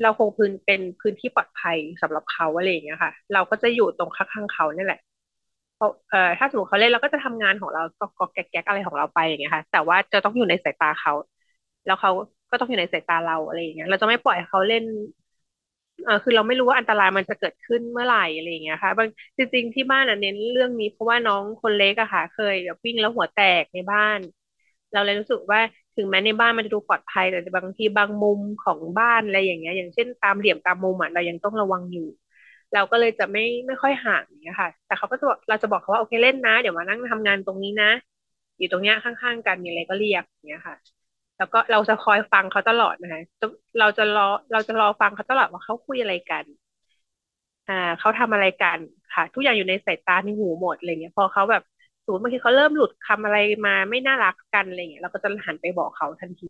[0.03, 4.99] เราคงพื้นเป็นพื้นที่ปลอดภัยสำหรับเขาอะไรอย่างเงี้ยค่ะ เราก็จะอยู่ตรงข้างๆเขานี่แหละ
[5.75, 11.13] เพราะเอ่อถ้าสมมติเขาเล่นเราก็จะทำงานของเราก็ก็แก๊กๆอะไรของเราไปอย่างเงี้ยค่ะ แต่ว่าจะต้องอยู่ในสายตาเขา
[11.87, 12.11] แล้วเขา
[12.51, 14.85] ก็ต้องอยู่ในสายตาเราอะไรอย่างเงี้ยเราจะไม่ปล่อยเขาเล่น
[16.05, 24.19] เออคือเราไม่รู้ว่าอันตรายมันจะเกิดขึ้นเมื่อไหร่อะไรอย่างเงี้ยค่ะบางจริงๆที่บ้านอะเน้นเรื่องนี้เพราะว่าน้องคนเล็กอะค่ะ เคยแบบวิ่งแล้วหัวแตกในบ้าน
[24.93, 25.61] เราเลยรู้สึกว่า
[25.97, 32.03] ถึงแม้ในบ้านมันจะดูปลอดภัยแต่บางทีบางมุมของบ้านอะไรอย่างเงี้ย อย่างเช่นตามเหลี่ยมตามมุมอะเรายังต้องระวังอยู่
[32.73, 37.91] เราก็เลยจะไม่ไม่ค่อยห่างอย่างเงี้ยค่ะ แต่เขาก็จะบอกเราจะบอกเขาว่าโอเคเล่นนะ เดี๋ยวมานั่งทำงานตรงนี้นะ
[38.59, 40.77] อยู่ตรงเนี้ยข้างๆกันมีอะไรก็เรียกอย่างเงี้ยค่ะ
[41.39, 43.21] แล้วก็เราจะคอยฟังเขาตลอดนะคะ
[43.79, 46.45] เราจะรอเราจะรอฟังเขาตลอดว่าเขาคุยอะไรกัน
[47.69, 48.79] อ่าเขาทำอะไรกัน
[49.15, 51.63] ค่ะ ทุกอย่างอยู่ในสายตาในหูหมดอะไรเงี้ย พอเขาแบบ
[52.05, 56.47] สมมติบางทีเขาเริ่มหลุดคำอะไรมาไม่น่ารักกันอะไรเงี้ยเราก็จะหันไปบอกเขาทันที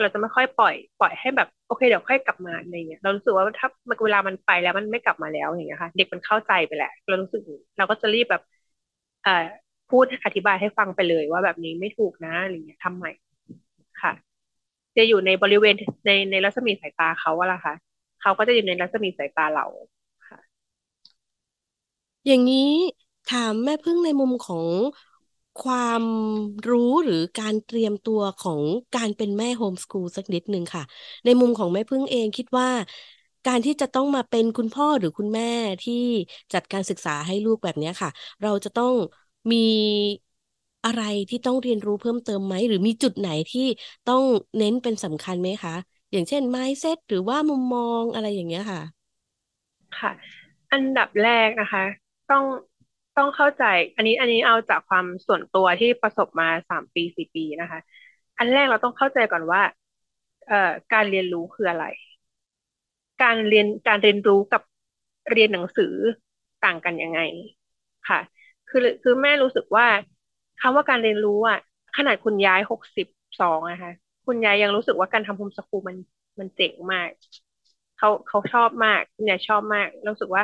[0.00, 3.68] เราจะไม่ค่อยปล่อย ปล่อยให้แบบโอเคเดี๋ยวค่อยกลับมาอะไรเงี้ยเรารู้สึกว่าถ้า
[4.04, 7.42] เวลามันไปแล้วมันไม่กลับมาแล้วอย่างเงี้ยค่ะ เด็กมันเข้าใจไปแหละเรารู้สึก
[7.78, 8.42] เราก็จะรีบแบบ
[9.22, 9.30] เอ่อ
[9.88, 13.10] พูดอธิบายให้ฟังไปเลยว่าแบบนี้ไม่ถูกนะอะไรเงี้ยทำใหม่
[14.02, 14.12] ค่ะ
[14.96, 15.74] จะอยู่ในบริเวณ
[16.06, 17.74] ในในรัศมีสายตาเขาว่าล่ะคะ
[18.22, 19.66] เขาก็จะอยู่ในรัศมีสายตาเรา
[20.28, 20.38] ค่ะ
[22.26, 22.56] อย่างนี้
[23.26, 24.66] ถามแม่พึ่งในมุมของ
[25.58, 26.02] ความ
[26.68, 28.62] รู้หรือการเตรียมตัวของ
[28.94, 30.82] การเป็นแม่โฮมสกูลสักนิดหนึ่งค่ะ
[31.24, 32.68] ในมุมของแม่พึ่งเองคิดว่า
[33.46, 35.44] การที่จะต้องมาเป็นคุณพ่อหรือคุณแม่
[35.82, 35.94] ที่
[36.52, 38.10] จัดการศึกษาให้ลูกแบบนี้ค่ะ
[38.42, 38.92] เราจะต้อง
[39.52, 39.56] มี
[40.84, 43.66] อะไรที่ต้องเรียนรู้เพิ่มเติมไหม หรือมีจุดไหนที่
[44.06, 44.22] ต้อง
[44.58, 45.74] เน้นเป็นสำคัญไหมคะ
[46.12, 48.80] อย่างเช่น mindset หรือว่ามุมมองอะไรอย่างเงี้ยค่ะ
[49.98, 50.10] ค่ะ
[50.72, 51.84] อันดับแรกนะคะ
[52.30, 52.44] ต้อง
[53.16, 53.64] ต้องเข้าใจ
[53.96, 57.80] อันนี้อันนี้เอาจากความส่วนตัวที่ประสบมาสามปีสี่ปีนะคะ
[58.38, 59.62] อันแรกเราต้องเข้าใจก่อนว่า
[60.46, 61.84] เอ่อการเรียนรู้คืออะไร
[63.22, 64.62] การเรียนการเรียนรู้กับ
[65.32, 65.94] เรียนหนังสือ
[66.64, 67.20] ต่างกันยังไง
[68.08, 68.20] ค่ะ
[68.68, 69.86] คือคือแม่รู้สึกว่า
[70.60, 71.58] คำว่าการเรียนรู้อะ
[71.96, 73.06] ขนาดคุณยายหกสิบ
[73.40, 73.90] สองนะคะ
[74.26, 75.96] คุณยายยังรู้สึกว่าการทำโฮมสกูลมัน
[76.40, 77.08] มันเจ๋งมาก
[77.96, 80.42] เขาเขาชอบมากคุณยายชอบมากรู้สึกว่า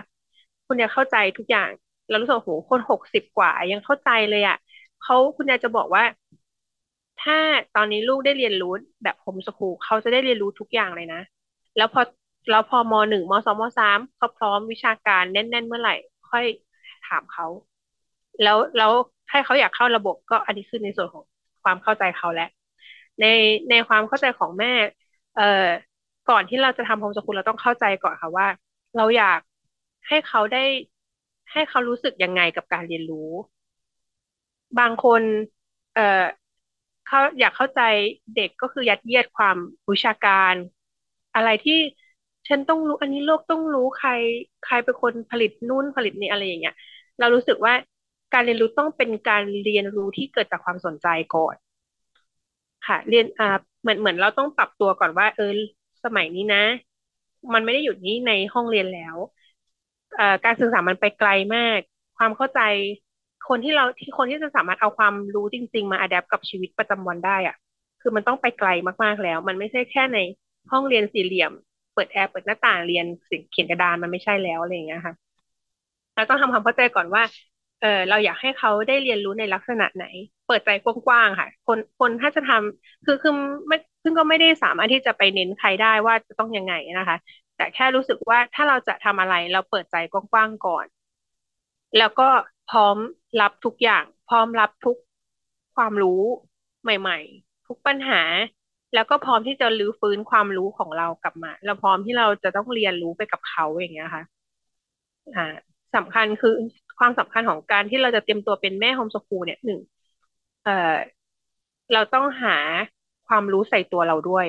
[0.67, 1.71] คุณยายเข้าใจทุกอย่าง
[2.09, 4.57] เรารู้สึกโหคนหกสิบกว่า ยังเข้าใจเลยอะ
[5.01, 6.03] เขาคุณยายจะบอกว่า
[7.23, 7.39] ถ้า
[7.75, 8.73] ตอนนี้ลูกได้เรียนรู้
[9.03, 11.21] แบบโฮมสกูลเขาจะได้เรียนรู้ทุกอย่างเลยนะ
[11.77, 12.03] แล้วพอ
[12.51, 15.95] แล้วพอมหนึ่งมสองมสามเขาพร้อมวิชาการแน่น ๆ เมื่อไหร่
[16.31, 16.45] ค่อย
[17.05, 17.47] ถามเขา
[18.43, 18.93] แล้วแล้ว
[19.31, 21.25] ให้เขาอยากเข้าระบบก็อันนี้คือในส่วนของ
[21.63, 22.49] ความเข้าใจเขาแหละ
[23.21, 23.25] ใน
[23.71, 24.73] ในความเข้าใจของแม่
[25.35, 25.43] เอ่อ
[26.31, 28.47] ก่อนที่เราจะทำโฮมสกูลเราต้องเข้าใจก่อนค่ะว่า
[28.97, 29.41] เราอยาก
[30.09, 30.59] ให้เขาได้
[31.53, 33.31] ให้เขารู้สึกยังไงกับการเรียนรู้
[34.79, 35.23] บางคน
[35.95, 36.25] เอ่อ
[37.05, 37.81] เขาอยากเข้าใจ
[38.35, 39.57] เด็กก็คือยัดเยียดความ
[39.93, 40.55] วิชาการ
[41.35, 41.79] อะไรที่
[42.49, 44.11] ฉันต้องรู้อันนี้โลกต้องรู้ใคร
[44.65, 46.75] ใครเป็นคนผลิตนู่นผลิตนี่อะไรอย่างเงี้ย
[47.19, 47.73] เรารู้สึกว่า
[48.35, 51.55] การเรียนรู้ต้องเป็นการเรียนรู้ที่เกิดจากความสนใจก่อน
[52.87, 53.47] ค่ะ เรียนอ่า
[53.81, 55.45] เหมือนเหมือนเราต้องปรับตัวก่อนว่า เออ
[56.05, 56.59] สมัยนี้นะ
[57.53, 59.17] มันไม่ได้อยู่นี้ในห้องเรียนแล้ว
[60.45, 61.81] การสื่อสามันไปไกลมาก
[62.19, 62.61] ความเข้าใจ
[63.49, 67.57] คนที่เราที่คนที่จะสามารถเอาความรู้จริง ๆ มาอัดแอปกับชีวิตประจำวันได้อะ
[68.01, 68.69] คือมันต้องไปไกล
[69.05, 70.19] มากๆแล้ว มันไม่ใช่แค่ใน
[70.71, 71.53] ห้องเรียนสี่เหลี่ยม
[71.95, 75.15] เปิดแอร์เปิดหน้าต่างเรียนสิ่งเขียนกระดานมันไม่ใช่แล้วอะไรอย่างเงี้ยค่ะ
[76.15, 77.23] เราต้องทำความเข้าใจก่อนว่า
[77.85, 80.07] เออเราอยากให้เขาได้เรียนรู้ในลักษณะไหน
[80.47, 83.33] เปิดใจกว้างๆค่ะ คนคนถ้าจะทำคือคือ
[83.69, 87.17] ไม่ซึ่งก็ไม่ได้สามารถที่จะไปเน้นใครได้ว่าจะต้องยังไงนะคะ
[87.57, 90.87] แต่แค่รู้สึกว่าถ้าเราจะทำอะไรเราเปิดใจกว้างๆก่อน
[91.99, 92.29] แล้วก็
[92.71, 92.97] พร้อม
[93.41, 94.97] รับทุกอย่าง พร้อมรับทุก
[95.77, 96.21] ความรู้
[96.83, 98.23] ใหม่ ๆ ทุกปัญหา
[98.95, 104.25] แล้วก็พร้อมที่จะรื้อฟื้นความรู้ของเรากลับมา เราพร้อมที่เราจะต้องเรียนรู้ไปกับเขาอย่างเงี้ยค่ะ
[105.35, 105.43] อ่า
[105.95, 106.51] สำคัญคือ
[106.99, 109.81] ความสำคัญของการที่เราจะเตรียมตัวเป็นแม่โฮมสคูลเนี่ยหนึ่ง
[110.65, 110.73] เอ่อ
[111.93, 112.57] เราต้องหา
[113.29, 114.47] ความรู้ใส่ตัวเราด้วย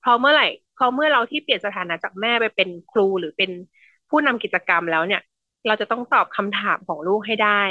[0.00, 3.50] เพราะเมื่อไหร่เพราะเมื่อเราที่เปลี่ยนสถานะจากแม่ไปเป็นครูหรือเป็น
[4.10, 5.20] ผู้นำกิจกรรมแล้วเนี่ย
[5.66, 7.62] เราจะต้องตอบคำถามของลูกให้ได้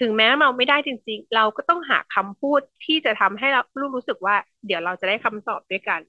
[0.00, 3.48] ถึงแม้เราไม่ได้จริง ๆ เราก็ต้องหาคำพูดที่จะทำให้
[3.80, 6.00] ลูกรู้สึกว่า เดี๋ยวเราจะได้คำตอบด้วยกัน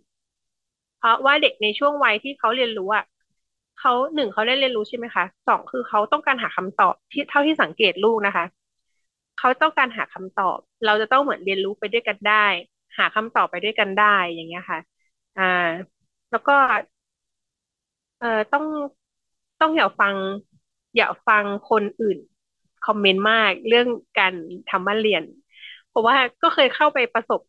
[1.00, 3.04] เพราะว่าเด็กในช่วงวัยที่เขาเรียนรู้อะ
[3.86, 8.45] เขาหนึ่งเขาได้เรียนรู้ใช่ไหมคะสองคือเขาต้องการหาคำตอบที่เท่าที่สังเกตลูกนะคะ
[9.38, 12.45] เขาต้องการหาคำตอบ เราจะต้องเหมือนเรียนรู้ไปด้วยกันได้
[12.98, 14.80] หาคำตอบไปด้วยกันได้อย่างเงี้ยค่ะ
[15.38, 15.43] อ่า
[16.32, 16.54] แล้วก็
[18.19, 18.65] เอ่อต้อง
[19.60, 20.15] ต้องอย่าฟัง
[20.95, 22.17] อย่าฟังคนอื่น
[22.82, 24.34] คอมเมนต์มากเรื่องการ
[24.67, 25.24] ทำบ้านเรียน
[25.88, 27.39] เพราะว่าก็เคยเข้าไปประสบ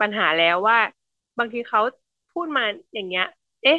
[0.00, 0.78] ปัญหาแล้วว่า
[1.38, 1.80] บางทีเขา
[2.32, 2.62] พูดมา
[2.94, 3.24] อย่างเงี้ย
[3.62, 3.78] เอ๊ะ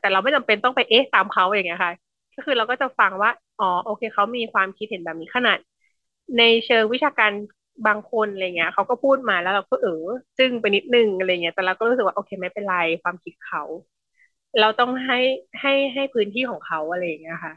[0.00, 1.92] แต่เราไม่จำเป็นต้องไปเอ๊ะตามเขาอย่างเงี้ยค่ะ
[2.36, 5.58] ก็คือเราก็จะฟังว่าอ๋อโอเคเขามีความคิดเห็นแบบนี้ขนาด
[6.38, 7.32] ในเชิงวิชาการ
[7.86, 10.04] บางคนอะไรเงี้ยเขาก็พูดมาแล้วเราก็เออ
[10.38, 13.62] อึ้งไปนิดนึงอะไรเงี้ย แต่เราก็รู้สึกว่าโอเคไม่เป็นไรความคิดเขา
[14.60, 15.18] เราต้องให้
[15.60, 17.54] ให้ให้พื้นที่ของเขาอะไรอย่างเงี้ยค่ะ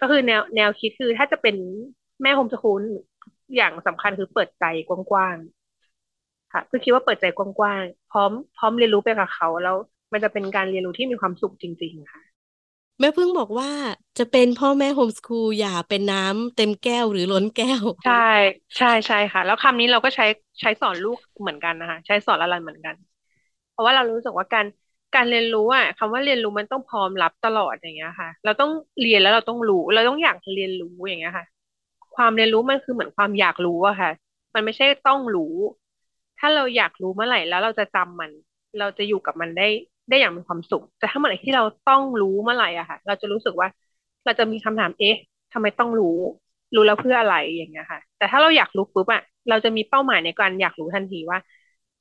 [0.00, 1.56] ก็คือแนวแนวคิดคือถ้าจะเป็น
[2.22, 2.82] แม่โฮมสคูล
[3.56, 9.76] อย่างสำคัญคือเปิดใจกว้างๆค่ะคือคิดว่าเปิดใจกว้างๆพร้อมพร้อมเรียนรู้ไปกับเขาแล้ว
[10.16, 12.22] มันจะเป็นการเรียนรู้ที่มีความสุขจริง ๆ ค่ะ
[13.00, 13.70] แม่พึ่งบอกว่า
[14.18, 18.12] จะเป็นพ่อแม่โฮมสคูลอย่าเป็นน้ำเต็มแก้วหรือล้นแก้ว ใช่
[18.76, 20.24] ใช่ใช่ค่ะ แล้วคำนี้เราก็ใช้
[20.60, 22.94] ใช้สอนลูกเหมือนกันนะคะใช้สอนอะไรเหมือนกัน
[23.70, 24.66] เพราะว่าเรารู้สึกว่าการ
[25.14, 31.46] การเรียนรู้อะคำว่าเรียนรู้มันต้องพร้อมรับตลอดอย่างเงี้ยค่ะ เราต้องเรียนแล้วเราต้องรู้ เราต้องอยากเรียนรู้อย่างเงี้ยค่ะ
[32.16, 34.10] ความเรียนรู้มันคือเหมือนความอยากรู้อะค่ะ
[34.54, 35.54] มันไม่ใช่ต้องรู้
[36.38, 38.30] ถ้าเราอยากรู้เมื่อไหร่แล้วเราจะจำมัน
[38.78, 39.68] เราจะอยู่กับมันได้
[40.08, 43.68] ได้อย่างมีความสุข แต่ถ้าเมื่อไหร่ที่เราต้องรู้เมื่อไหร่อะค่ะ เราจะรู้สึกว่า
[44.24, 45.16] เราจะมีคำถามเอ๊ะ
[45.52, 46.06] ทำไมต้องรู้
[46.74, 51.38] รู้แล้วเพื่ออะไรอย่างเงี้ยค่ะ แต่ถ้าเราอยากรู้ปุ๊บอะเราจะมีเป้าหมายในการอยากรู้ทันทีว่า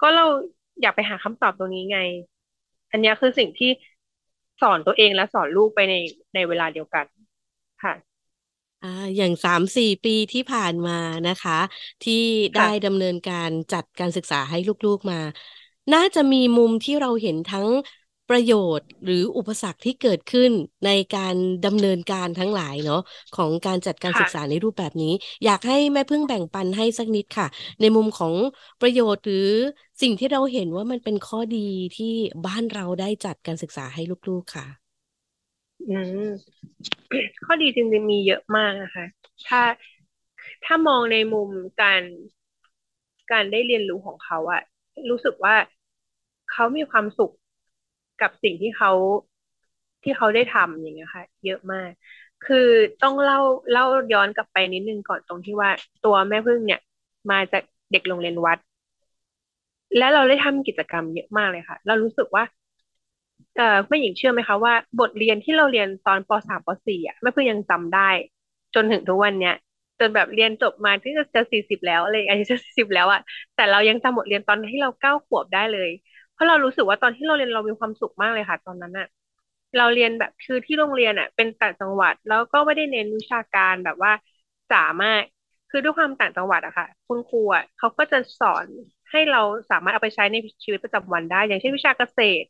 [0.02, 0.24] ก็เรา
[0.82, 1.98] อยากไปหาคำตอบตรงนี้ไง
[2.92, 3.68] อันนี้คือสิ่งที่
[4.62, 5.94] สอนตัวเองและสอนลูกไปใน
[6.34, 7.06] ในเวลาเดียวกัน
[7.84, 7.94] ค่ะ
[8.82, 10.94] อ่าอย่างสามสี่ปีที่ผ่านมา
[11.26, 11.54] นะคะ
[12.02, 12.14] ที่
[12.54, 15.16] ได้ดำเนินการจัดการศึกษาให้ลูกๆมา
[15.94, 17.68] น่าจะมีมุมที่เราเห็นทั้ง
[18.30, 20.52] ประโยชน์หรืออุปสรรคที่เกิดขึ้น
[20.86, 23.02] ในการดำเนินการทั้งหลายเนาะ
[23.38, 25.14] ของการจัดการศึกษาในรูปแบบนี้
[25.46, 27.48] อยากให้แม่พึ่งแบ่งปันให้สักนิดค่ะ
[27.82, 28.34] ในมุมของ
[28.82, 29.50] ประโยชน์หรือ
[30.02, 31.68] สิ่งที่เราเห็นว่ามันเป็นข้อดี
[31.98, 32.14] ที่
[32.46, 34.96] บ้านเราได้จัดการศึกษาให้ลูกๆค่ะ
[35.88, 35.94] อื
[36.28, 36.56] ม
[37.46, 39.06] ข้อดีจริงๆมีเยอะมากนะคะ
[39.48, 39.62] ถ้า
[40.66, 41.50] ถ้ามองในมุม
[41.82, 42.02] การ
[43.32, 44.62] การได้เรียนรู้ของเขาอะ
[45.10, 45.56] รู้สึกว่า
[46.52, 47.32] เขามีความสุข
[48.22, 48.92] กับสิ่งที่เขา
[50.04, 51.90] ที่เขาได้ทำอย่างเงี้ยค่ะ เยอะมาก
[52.42, 52.68] คือ
[53.02, 53.40] ต้องเล่า
[53.72, 55.70] เล่าย้อนกลับไปนิดนึงก่อนตรงที่ว่า
[56.02, 56.80] ตัวแม่พึ่งเนี่ย
[57.32, 58.58] มาจากเด็กโรงเรียนวัด
[59.98, 62.44] และเราได้ทำกิจกรรมเยอะมากเลยค่ะ เรารู้สึกว่า
[63.56, 68.10] เอ่อแม่หญิงเชื่อไหมคะว่า บทเรียนที่เราเรียนตอนปสามปสี่อะแม่พึ่งยังจำได้
[68.76, 69.54] จนถึงทุกวันเนี้ย
[70.00, 73.22] จนแบบเรียนจบมาที่จะสี่สิบแล้วอะไรอายุจะสี่สิบแล้วอะ
[73.56, 75.90] แต่เรายังจำบทเรียนตอนที่เราเก้าขวบได้เลย
[76.36, 79.08] เพราะเรารู้สึกว่าตอนที่เราเรียนเรามีความสุขมากเลยค่ะ ตอนนั้นอะ
[79.78, 84.12] เราเรียนแบบคือที่โรงเรียนอะเป็นต่างจังหวัดแล้วก็ไม่ได้เน้นวิชาการแบบว่า
[84.70, 85.24] จ๋ามาก
[85.70, 88.68] คือด้วยความต่างจังหวัดอะค่ะ คุณครูอะเขาก็จะสอน
[89.12, 92.48] ให้เราสามารถเอาไปใช้ในชีวิตประจำวันได้ อย่างเช่นวิชาเกษตร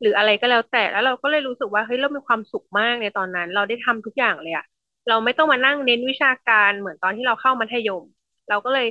[0.00, 4.64] หรืออะไรก็แล้วแต่แล้วเราก็เลยรู้สึกว่าเฮ้ยเรามีความสุขมากในตอนนั้น เราได้ทำทุกอย่างเลยอะ
[5.08, 8.02] เราไม่ต้องมานั่งเน้นวิชาการเหมือนตอนที่เราเข้ามัธยม
[8.48, 8.86] เราก็เลย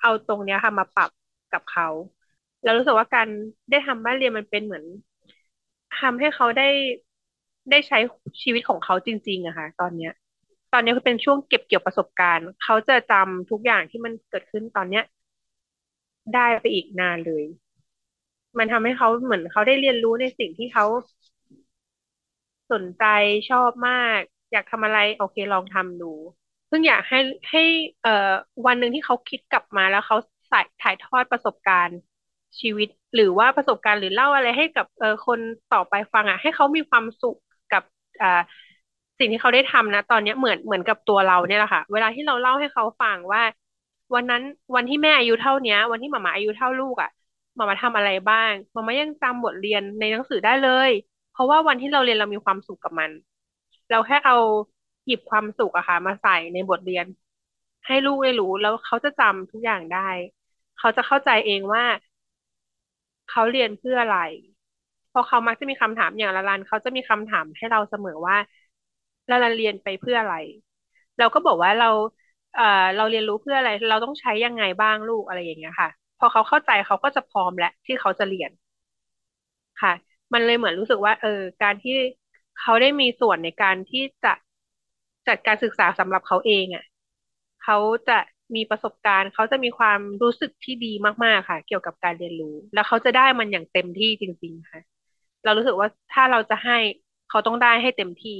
[0.00, 1.10] เอาตรงเนี้ยค่ะมาปรับ
[1.52, 1.86] กับเขา
[2.64, 3.28] เรารู้สึกว่าการ
[3.70, 4.84] ได้ทำบ้านเรียนมันเป็นเหมือน
[5.98, 6.68] ทำให้เขาได้
[7.70, 7.98] ได้ใช้
[8.42, 10.12] ชีวิตของเขาจริงๆอะค่ะ ตอนเนี้ย
[10.72, 15.04] ตอนนี้คือเป็นช่วงเก็บเกี่ยวประสบการณ์ เขาจะจำทุกอย่างที่มันเกิดขึ้นตอนเนี้ย
[16.34, 17.44] ได้ไปอีกนานเลย
[18.58, 20.84] มันทำให้เขาเหมือนเขาได้เรียนรู้ในสิ่งที่เขา
[22.72, 23.04] สนใจ
[23.50, 24.20] ชอบมาก
[24.52, 26.12] อยากทำอะไร โอเคลองทำดู
[26.68, 27.18] เพิ่งอยากให้
[27.50, 27.62] ให้
[28.02, 28.30] เอ่อ
[28.66, 30.16] วันหนึ่งที่เขาคิดกลับมาแล้วเขา
[30.48, 31.98] ใส่ถ่ายทอดประสบการณ์
[32.60, 35.40] ชีวิต หรือว่าประสบการณ์หรือเล่าอะไรให้กับเออคน
[35.72, 37.36] ต่อไปฟังอะ ให้เขามีความสุข
[37.72, 37.82] กับ
[38.22, 38.40] อ่า
[39.18, 43.42] สิ่งที่เขาได้ทำนะ ตอนนี้เหมือนเหมือนกับตัวเราเนี่ยแหละค่ะ เวลาที่เราเล่าให้เขาฟังว่า
[44.14, 44.42] วันนั้น
[44.74, 47.10] วันที่แม่อายุเท่าเนี้ย วันที่หมามาอายุเท่าลูกอะ
[47.56, 50.90] หมามาทำอะไรบ้างหมามายังจำบทเรียนในหนังสือได้เลย
[51.30, 53.10] เพราะว่าวันที่เราเรียนเรามีความสุขกับมัน
[53.90, 54.34] เราแค่เอา
[55.06, 57.06] หยิบความสุขอะค่ะ มาใส่ในบทเรียน
[57.86, 59.98] ให้ลูกได้รู้แล้วเขาจะจำทุกอย่างได้
[60.78, 61.84] เขาจะเข้าใจเองว่า
[63.32, 64.18] เขาเรียนเพื่ออะไร
[65.08, 68.36] เพราะเขามักจะมีคำถามอย่างละลันเขาจะมีคำถามให้เราเสมอว่า
[69.30, 70.34] ละลันเรียนไปเพื่ออะไร
[71.18, 71.90] เราก็บอกว่าเรา
[72.54, 72.62] เอ่อ
[72.96, 78.50] เราเรียนรู้เพื่ออะไร เราต้องใช้ยังไงบ้างลูกอะไรอย่างเงี้ยค่ะ พอเขาเข้าใจเขาก็จะพร้อมและที่เขาจะเรียน
[79.82, 79.92] ค่ะ
[80.32, 81.92] มันเลยเหมือนรู้สึกว่า เออ การที่
[82.60, 84.32] เขาได้มีส่วนในการที่จะ
[85.28, 86.84] จัดการศึกษาสำหรับเขาเองอะ
[87.62, 87.76] เขา
[88.08, 88.18] จะ
[88.56, 90.92] มีประสบการณ์ เขาจะมีความรู้สึกที่ดี
[91.24, 94.80] มากๆค่ะ เกี่ยวกับการเรียนรู้ แล้วเขาจะได้มันอย่างเต็มที่จริง ๆ ค่ะ
[95.44, 96.78] เรารู้สึกว่าถ้าเราจะให้
[97.28, 98.38] เขาต้องได้ให้เต็มที่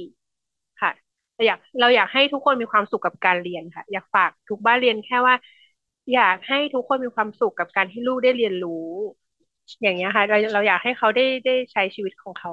[0.81, 0.91] ค่ะ
[1.35, 5.35] เราอยากเราอยากให้ทุกคนมีความสุขกับการเรียนค่ะ อยากฝากทุกบ้านเรียนแค่ว่า
[6.13, 8.87] อยากให้ทุกคนมีความสุขกับการที่ลูกได้เรียนรู้
[9.81, 12.51] อย่างเงี้ยค่ะ เราเราอยากให้เขาได้ได้ใช้ชีวิตของเขา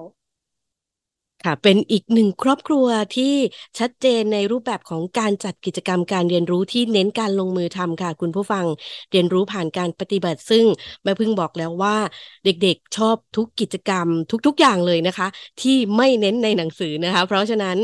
[1.45, 3.35] ค่ะ เป็นอีกหนึ่งครอบครัวที่
[3.79, 8.67] ชัดเจนในรูปแบบของการจัดกิจกรรมการเรียนรู้ที่เน้นการลงมือทำค่ะ คุณผู้ฟัง
[9.11, 10.65] เรียนรู้ผ่านการปฏิบัติ ซึ่ง
[11.03, 11.97] แม่พึ่งบอกแล้วว่า
[12.45, 14.09] เด็กๆชอบทุกกิจกรรม
[14.47, 15.29] ทุกๆอย่างเลยนะคะ
[15.63, 17.77] ที่ไม่เน้นในหนังสือนะคะ เพราะฉะนั้น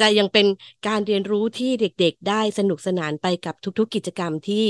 [0.00, 0.46] จะยังเป็น
[0.88, 4.64] การเรียนรู้ที่เด็กๆ ได้สนุกสนานไปกับทุกๆ กิจกรรมที่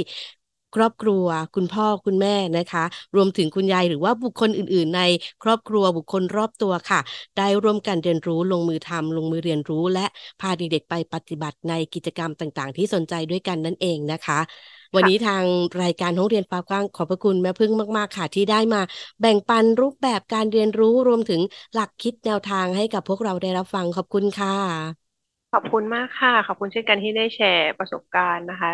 [0.74, 2.84] ครอบครัว คุณพ่อคุณแม่นะคะ
[3.16, 5.02] รวมถึงคุณยายหรือว่าบุคคลอื่น ๆ ใน
[5.42, 7.00] ครอบครัวบุคคลรอบตัวค่ะ
[7.36, 10.06] ได้ร่วมกันเรียนรู้ลงมือทำลงมือเรียนรู้ และ
[10.40, 14.38] พาเด็กๆไปปฏิบัติในกิจกรรมต่างๆ ที่สนใจด้วยกันนั่นเองนะคะ
[14.94, 15.44] วันนี้ทาง
[15.82, 18.80] รายการห้องเรียนฟ้ากว้างขอบพระคุณแม่พึ่งมาก ๆ ค่ะ ที่ได้มา
[19.20, 21.40] แบ่งปันรูปแบบการเรียนรู้รวมถึง
[21.74, 25.01] หลักคิดแนวทางให้กับพวกเราได้รับฟังขอบคุณค่ะ
[25.52, 28.72] ขอบคุณมากค่ะ ขอบคุณเช่นกันที่ได้แชร์ประสบการณ์นะคะ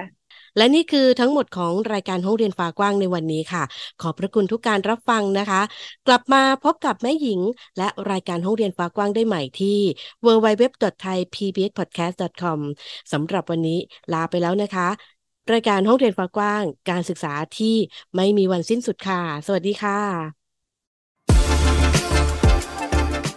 [0.56, 3.62] และนี่คือทั้งหมดของรายการห้องเรียนฟ้ากว้างในวันนี้ค่ะ
[4.02, 5.60] ขอบพระคุณทุกการรับฟังนะคะ
[6.06, 7.40] กลับมาพบกับแม่หญิง
[7.78, 9.78] และรายการห้องเรียนฟ้ากว้างได้ใหม่ที่
[10.26, 12.58] www.thaipbspodcast.com
[13.12, 13.78] สำหรับวันนี้
[14.12, 14.88] ลาไปแล้วนะคะ
[15.52, 17.76] รายการห้องเรียนฟ้ากว้าง การศึกษาที่
[18.16, 20.38] ไม่มีวันสิ้นสุดค่ะ สวัสดีค่ะ